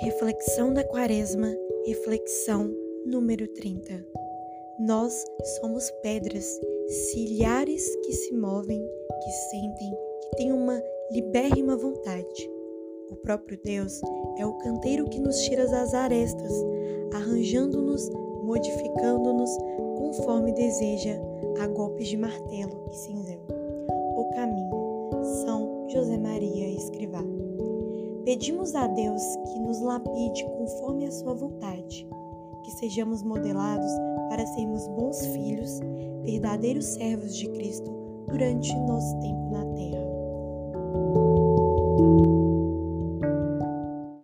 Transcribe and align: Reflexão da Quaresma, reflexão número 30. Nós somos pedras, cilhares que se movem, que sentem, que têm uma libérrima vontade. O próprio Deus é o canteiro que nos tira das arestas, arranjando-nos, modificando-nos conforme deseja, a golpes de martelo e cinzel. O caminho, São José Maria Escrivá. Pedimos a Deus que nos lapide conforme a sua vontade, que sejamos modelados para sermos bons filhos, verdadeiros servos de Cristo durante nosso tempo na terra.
Reflexão 0.00 0.72
da 0.72 0.84
Quaresma, 0.84 1.52
reflexão 1.84 2.72
número 3.04 3.48
30. 3.48 4.06
Nós 4.78 5.24
somos 5.60 5.90
pedras, 6.02 6.44
cilhares 6.86 7.84
que 8.04 8.12
se 8.12 8.32
movem, 8.32 8.80
que 8.80 9.30
sentem, 9.50 9.90
que 10.20 10.36
têm 10.36 10.52
uma 10.52 10.80
libérrima 11.10 11.76
vontade. 11.76 12.48
O 13.10 13.16
próprio 13.16 13.58
Deus 13.64 14.00
é 14.38 14.46
o 14.46 14.56
canteiro 14.58 15.04
que 15.06 15.18
nos 15.18 15.36
tira 15.42 15.66
das 15.66 15.92
arestas, 15.92 16.52
arranjando-nos, 17.12 18.08
modificando-nos 18.44 19.50
conforme 19.98 20.52
deseja, 20.52 21.18
a 21.60 21.66
golpes 21.66 22.06
de 22.06 22.16
martelo 22.16 22.88
e 22.88 22.94
cinzel. 22.94 23.40
O 24.16 24.30
caminho, 24.32 25.24
São 25.44 25.88
José 25.88 26.16
Maria 26.16 26.68
Escrivá. 26.68 27.37
Pedimos 28.28 28.74
a 28.74 28.86
Deus 28.86 29.22
que 29.50 29.58
nos 29.58 29.80
lapide 29.80 30.44
conforme 30.58 31.06
a 31.06 31.10
sua 31.10 31.32
vontade, 31.32 32.06
que 32.62 32.70
sejamos 32.72 33.22
modelados 33.22 33.90
para 34.28 34.44
sermos 34.48 34.86
bons 34.88 35.18
filhos, 35.28 35.80
verdadeiros 36.24 36.84
servos 36.84 37.34
de 37.34 37.48
Cristo 37.48 37.90
durante 38.28 38.78
nosso 38.80 39.18
tempo 39.20 39.50
na 39.50 39.64
terra. 39.74 40.04